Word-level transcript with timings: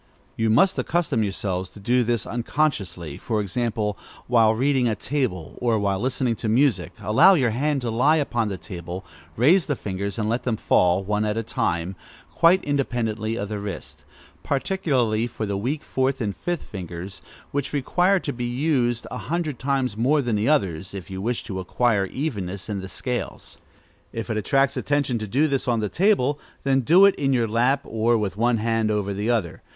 You 0.35 0.49
must 0.49 0.79
accustom 0.79 1.21
yourselves 1.21 1.69
to 1.69 1.79
do 1.79 2.03
this 2.03 2.25
unconsciously. 2.25 3.17
For 3.17 3.39
example, 3.39 3.99
while 4.25 4.55
reading, 4.55 4.87
at 4.87 4.99
table, 4.99 5.53
or 5.61 5.77
while 5.77 5.99
listening 5.99 6.35
to 6.37 6.49
music, 6.49 6.93
allow 6.99 7.35
your 7.35 7.51
hand 7.51 7.81
to 7.81 7.91
lie 7.91 8.15
upon 8.15 8.47
the 8.47 8.57
table, 8.57 9.05
raise 9.35 9.67
the 9.67 9.75
fingers, 9.75 10.17
and 10.17 10.27
let 10.27 10.41
them 10.41 10.57
fall, 10.57 11.03
one 11.03 11.23
at 11.23 11.37
a 11.37 11.43
time, 11.43 11.95
quite 12.31 12.63
independently 12.63 13.35
of 13.35 13.47
the 13.49 13.59
wrist; 13.59 14.03
particularly 14.41 15.27
the 15.27 15.55
weak 15.55 15.83
fourth 15.83 16.19
and 16.19 16.35
fifth 16.35 16.63
fingers, 16.63 17.21
which 17.51 17.71
require 17.71 18.19
to 18.21 18.33
be 18.33 18.45
used 18.45 19.05
a 19.11 19.19
hundred 19.29 19.59
times 19.59 19.95
more 19.95 20.23
than 20.23 20.35
the 20.35 20.49
others, 20.49 20.95
if 20.95 21.11
you 21.11 21.21
wish 21.21 21.43
to 21.43 21.59
acquire 21.59 22.07
evenness 22.07 22.69
in 22.69 22.79
the 22.79 22.89
scales. 22.89 23.59
If 24.11 24.31
it 24.31 24.37
attracts 24.37 24.75
attention 24.75 25.19
to 25.19 25.27
do 25.27 25.45
this 25.47 25.67
on 25.67 25.79
the 25.79 25.89
table, 25.89 26.39
then 26.63 26.81
do 26.81 27.05
it 27.05 27.13
in 27.17 27.33
your 27.33 27.47
lap, 27.47 27.81
or 27.83 28.17
with 28.17 28.35
one 28.35 28.57
hand 28.57 28.89
over 28.89 29.13
the 29.13 29.29
other. 29.29 29.61